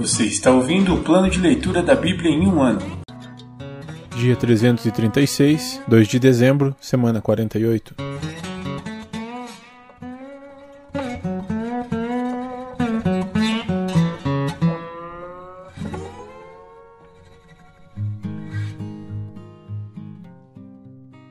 [0.00, 2.80] Você está ouvindo o plano de leitura da Bíblia em um ano.
[4.16, 7.94] Dia 336, 2 de dezembro, semana 48.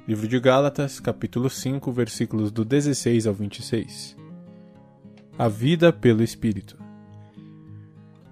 [0.08, 4.16] Livro de Gálatas, capítulo 5, versículos do 16 ao 26.
[5.40, 6.89] A vida pelo Espírito.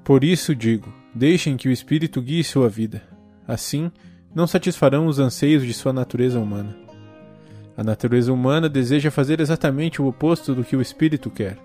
[0.07, 3.03] Por isso digo: deixem que o Espírito guie sua vida.
[3.45, 3.91] Assim,
[4.33, 6.73] não satisfarão os anseios de sua natureza humana.
[7.75, 11.57] A natureza humana deseja fazer exatamente o oposto do que o Espírito quer.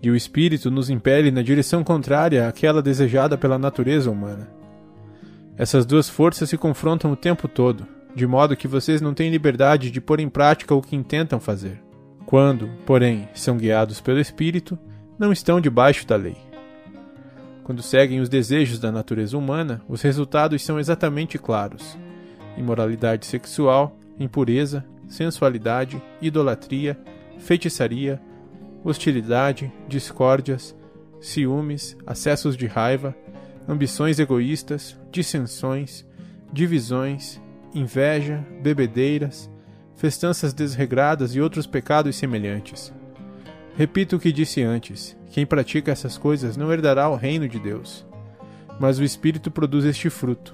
[0.00, 4.48] E o Espírito nos impele na direção contrária àquela desejada pela natureza humana.
[5.56, 7.84] Essas duas forças se confrontam o tempo todo,
[8.14, 11.82] de modo que vocês não têm liberdade de pôr em prática o que intentam fazer.
[12.24, 14.78] Quando, porém, são guiados pelo Espírito,
[15.18, 16.47] não estão debaixo da lei.
[17.68, 21.98] Quando seguem os desejos da natureza humana, os resultados são exatamente claros:
[22.56, 26.98] imoralidade sexual, impureza, sensualidade, idolatria,
[27.38, 28.18] feitiçaria,
[28.82, 30.74] hostilidade, discórdias,
[31.20, 33.14] ciúmes, acessos de raiva,
[33.68, 36.06] ambições egoístas, dissensões,
[36.50, 37.38] divisões,
[37.74, 39.50] inveja, bebedeiras,
[39.94, 42.94] festanças desregradas e outros pecados semelhantes.
[43.78, 48.04] Repito o que disse antes: quem pratica essas coisas não herdará o reino de Deus.
[48.80, 50.52] Mas o Espírito produz este fruto: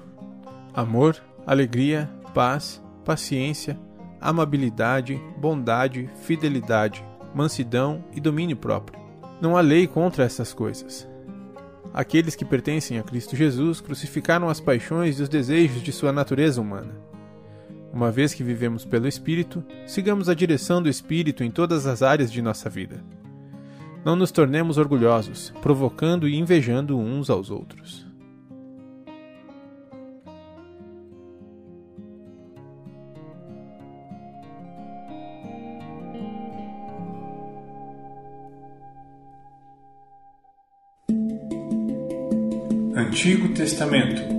[0.71, 3.79] amor, alegria, paz, paciência,
[4.21, 7.03] amabilidade, bondade, fidelidade,
[7.33, 8.99] mansidão e domínio próprio.
[9.41, 11.07] Não há lei contra essas coisas.
[11.91, 16.61] Aqueles que pertencem a Cristo Jesus crucificaram as paixões e os desejos de sua natureza
[16.61, 16.93] humana.
[17.95, 22.29] Uma vez que vivemos pelo Espírito, sigamos a direção do Espírito em todas as áreas
[22.29, 23.01] de nossa vida.
[24.03, 28.05] Não nos tornemos orgulhosos, provocando e invejando uns aos outros.
[42.93, 44.34] Antigo Testamento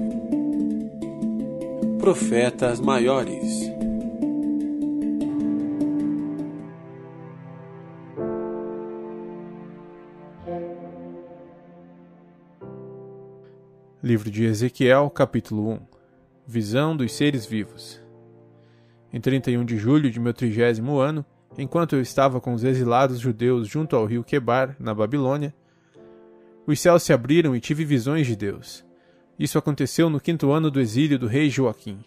[2.06, 3.68] profetas maiores.
[14.00, 15.80] Livro de Ezequiel, capítulo 1
[16.46, 18.00] Visão dos seres vivos.
[19.12, 21.26] Em 31 de julho de meu trigésimo ano,
[21.58, 25.52] enquanto eu estava com os exilados judeus junto ao rio Quebar, na Babilônia,
[26.68, 28.86] os céus se abriram e tive visões de Deus.
[29.38, 31.98] Isso aconteceu no quinto ano do exílio do rei Joaquim.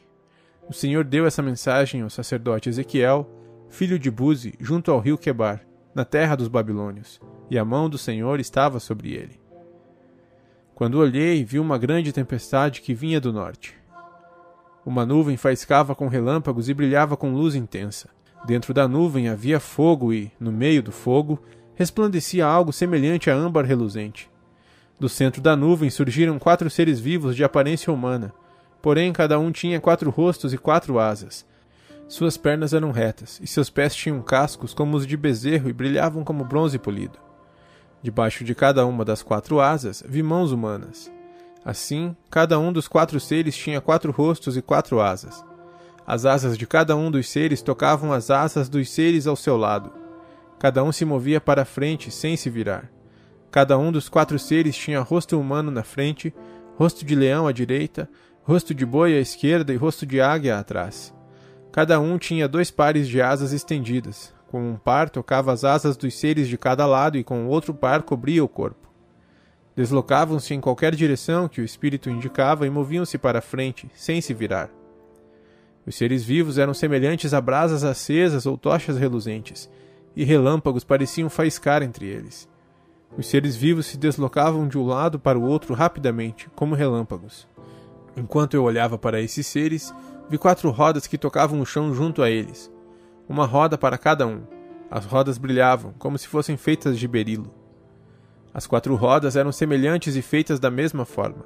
[0.67, 3.29] O Senhor deu essa mensagem ao sacerdote Ezequiel,
[3.69, 5.61] filho de Buzi, junto ao rio Quebar,
[5.93, 7.19] na terra dos babilônios,
[7.49, 9.39] e a mão do Senhor estava sobre ele.
[10.73, 13.75] Quando olhei, vi uma grande tempestade que vinha do norte.
[14.85, 18.09] Uma nuvem faiscava com relâmpagos e brilhava com luz intensa.
[18.45, 21.39] Dentro da nuvem havia fogo e, no meio do fogo,
[21.75, 24.29] resplandecia algo semelhante a âmbar reluzente.
[24.99, 28.33] Do centro da nuvem surgiram quatro seres vivos de aparência humana,
[28.81, 31.45] porém cada um tinha quatro rostos e quatro asas.
[32.09, 36.23] Suas pernas eram retas, e seus pés tinham cascos como os de bezerro e brilhavam
[36.23, 37.17] como bronze polido.
[38.03, 41.09] Debaixo de cada uma das quatro asas vi mãos humanas.
[41.63, 45.45] Assim, cada um dos quatro seres tinha quatro rostos e quatro asas.
[46.05, 49.93] As asas de cada um dos seres tocavam as asas dos seres ao seu lado.
[50.57, 52.98] Cada um se movia para frente sem se virar.
[53.51, 56.33] Cada um dos quatro seres tinha rosto humano na frente,
[56.77, 58.07] rosto de leão à direita,
[58.43, 61.13] rosto de boi à esquerda e rosto de águia atrás.
[61.71, 64.33] Cada um tinha dois pares de asas estendidas.
[64.47, 67.73] Com um par tocava as asas dos seres de cada lado e com o outro
[67.73, 68.89] par cobria o corpo.
[69.75, 74.69] Deslocavam-se em qualquer direção que o espírito indicava e moviam-se para frente, sem se virar.
[75.85, 79.69] Os seres vivos eram semelhantes a brasas acesas ou tochas reluzentes,
[80.15, 82.49] e relâmpagos pareciam faiscar entre eles.
[83.17, 87.47] Os seres vivos se deslocavam de um lado para o outro rapidamente, como relâmpagos.
[88.15, 89.93] Enquanto eu olhava para esses seres,
[90.29, 92.71] vi quatro rodas que tocavam o chão junto a eles.
[93.27, 94.41] Uma roda para cada um.
[94.89, 97.53] As rodas brilhavam, como se fossem feitas de berilo.
[98.53, 101.45] As quatro rodas eram semelhantes e feitas da mesma forma.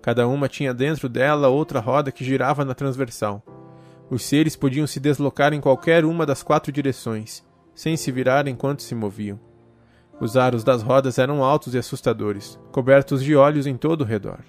[0.00, 3.42] Cada uma tinha dentro dela outra roda que girava na transversal.
[4.10, 7.44] Os seres podiam se deslocar em qualquer uma das quatro direções,
[7.74, 9.38] sem se virar enquanto se moviam.
[10.20, 14.40] Os aros das rodas eram altos e assustadores, cobertos de olhos em todo o redor.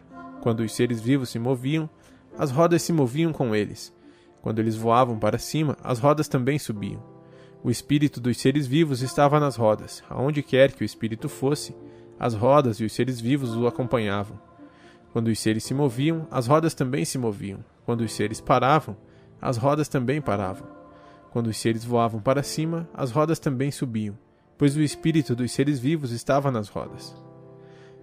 [0.41, 1.89] Quando os seres vivos se moviam,
[2.37, 3.93] as rodas se moviam com eles.
[4.41, 7.01] Quando eles voavam para cima, as rodas também subiam.
[7.63, 10.03] O espírito dos seres vivos estava nas rodas.
[10.09, 11.73] Aonde quer que o espírito fosse,
[12.19, 14.37] as rodas e os seres vivos o acompanhavam.
[15.13, 17.63] Quando os seres se moviam, as rodas também se moviam.
[17.85, 18.97] Quando os seres paravam,
[19.41, 20.67] as rodas também paravam.
[21.31, 24.17] Quando os seres voavam para cima, as rodas também subiam,
[24.57, 27.15] pois o espírito dos seres vivos estava nas rodas.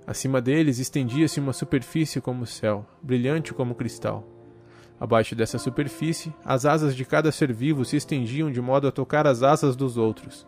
[0.06, 4.26] Acima deles estendia-se uma superfície como o céu, brilhante como cristal.
[4.98, 9.26] Abaixo dessa superfície, as asas de cada ser vivo se estendiam de modo a tocar
[9.26, 10.46] as asas dos outros,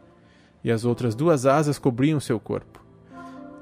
[0.65, 2.85] e as outras duas asas cobriam seu corpo.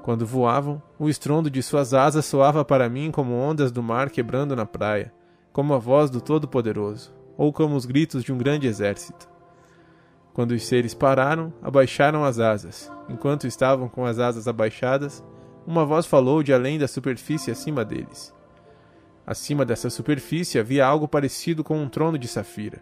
[0.01, 4.55] Quando voavam, o estrondo de suas asas soava para mim como ondas do mar quebrando
[4.55, 5.13] na praia,
[5.53, 9.29] como a voz do Todo-Poderoso, ou como os gritos de um grande exército.
[10.33, 12.91] Quando os seres pararam, abaixaram as asas.
[13.09, 15.23] Enquanto estavam com as asas abaixadas,
[15.67, 18.33] uma voz falou de além da superfície acima deles.
[19.25, 22.81] Acima dessa superfície havia algo parecido com um trono de safira.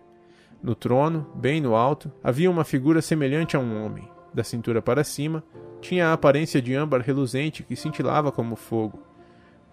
[0.62, 4.10] No trono, bem no alto, havia uma figura semelhante a um homem.
[4.34, 5.44] Da cintura para cima,
[5.82, 9.02] tinha a aparência de âmbar reluzente que cintilava como fogo,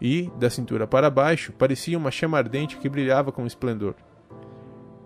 [0.00, 3.94] e, da cintura para baixo, parecia uma chama ardente que brilhava com esplendor.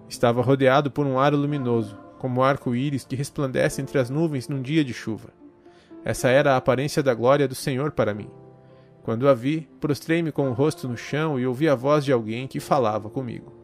[0.08, 4.84] Estava rodeado por um aro luminoso, como arco-íris que resplandece entre as nuvens num dia
[4.84, 5.30] de chuva.
[6.04, 8.28] Essa era a aparência da glória do Senhor para mim.
[9.02, 12.46] Quando a vi, prostrei-me com o rosto no chão e ouvi a voz de alguém
[12.46, 13.54] que falava comigo.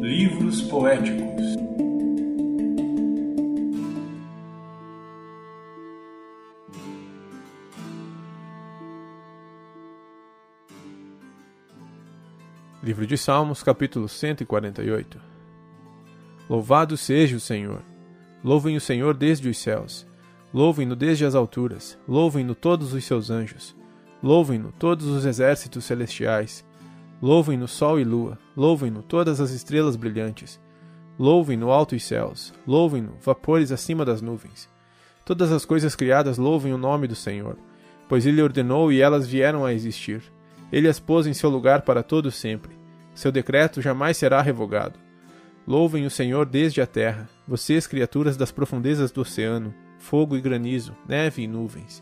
[0.00, 1.58] Livros poéticos.
[12.88, 15.20] Livro de Salmos, capítulo 148
[16.48, 17.82] Louvado seja o Senhor!
[18.42, 20.06] Louvem o Senhor desde os céus.
[20.54, 21.98] Louvem-no desde as alturas.
[22.08, 23.76] Louvem-no todos os seus anjos.
[24.22, 26.64] Louvem-no todos os exércitos celestiais.
[27.20, 30.58] Louvem-no sol e lua, louvem-no todas as estrelas brilhantes.
[31.18, 34.66] Louvem-no altos céus, louvem-no vapores acima das nuvens.
[35.26, 37.58] Todas as coisas criadas louvem o nome do Senhor,
[38.08, 40.22] pois ele ordenou e elas vieram a existir.
[40.72, 42.77] Ele as pôs em seu lugar para todo sempre.
[43.18, 44.96] Seu decreto jamais será revogado.
[45.66, 50.96] Louvem o Senhor desde a terra, vocês criaturas das profundezas do oceano, fogo e granizo,
[51.04, 52.00] neve e nuvens.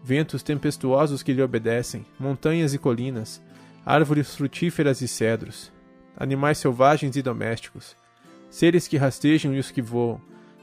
[0.00, 3.42] Ventos tempestuosos que lhe obedecem, montanhas e colinas,
[3.84, 5.72] árvores frutíferas e cedros,
[6.16, 7.96] animais selvagens e domésticos,
[8.48, 10.20] seres que rastejam e os que voam,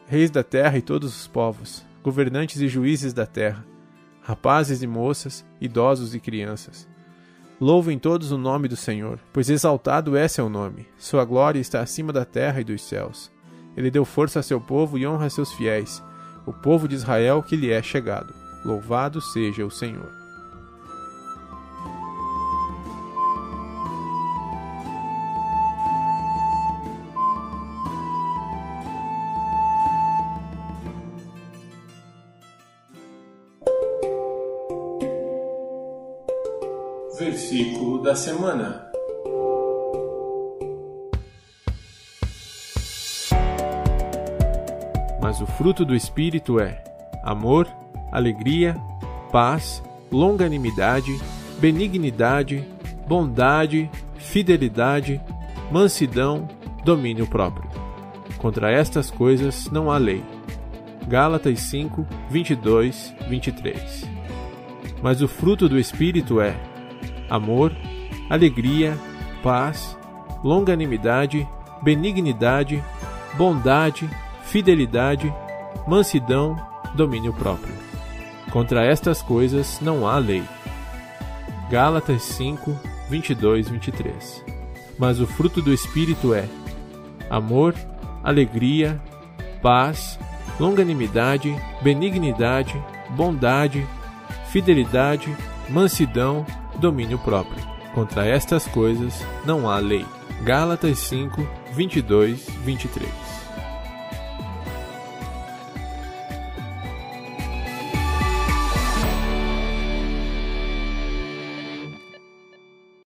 [0.08, 3.66] reis da terra e todos os povos, governantes e juízes da terra,
[4.22, 6.88] rapazes e moças, idosos e crianças.
[7.66, 10.86] Louvem todos o nome do Senhor, pois exaltado é seu nome.
[11.00, 13.32] Sua glória está acima da terra e dos céus.
[13.76, 16.00] Ele deu força a seu povo e honra a seus fiéis,
[16.46, 18.32] o povo de Israel que lhe é chegado.
[18.64, 20.25] Louvado seja o Senhor.
[38.06, 38.86] Da semana.
[45.20, 46.84] Mas o fruto do Espírito é
[47.24, 47.68] amor,
[48.12, 48.76] alegria,
[49.32, 51.20] paz, longanimidade,
[51.60, 52.64] benignidade,
[53.08, 55.20] bondade, fidelidade,
[55.72, 56.48] mansidão,
[56.84, 57.68] domínio próprio.
[58.38, 60.24] Contra estas coisas não há lei.
[61.08, 64.04] Gálatas 5, 22, 23.
[65.02, 66.56] Mas o fruto do Espírito é
[67.28, 67.72] amor,
[68.30, 68.98] alegria,
[69.44, 69.98] paz,
[70.44, 71.48] longanimidade,
[71.82, 72.84] benignidade,
[73.38, 74.10] bondade,
[74.44, 75.34] fidelidade,
[75.88, 76.56] mansidão,
[76.96, 77.74] domínio próprio.
[78.52, 80.44] Contra estas coisas não há lei.
[81.70, 82.78] Gálatas 5,
[83.10, 84.44] 22, 23.
[84.98, 86.48] Mas o fruto do Espírito é
[87.30, 87.76] amor,
[88.24, 89.02] alegria,
[89.62, 90.18] paz,
[90.60, 93.86] longanimidade, benignidade, bondade,
[94.52, 95.36] fidelidade,
[95.70, 96.46] mansidão,
[96.80, 97.75] domínio próprio.
[97.96, 100.06] Contra estas coisas não há lei.
[100.44, 103.25] Gálatas 5, 22, 23.